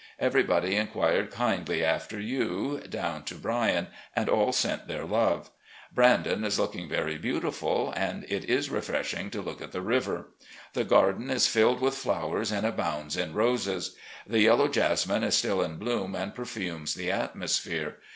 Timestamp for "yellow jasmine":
14.39-15.23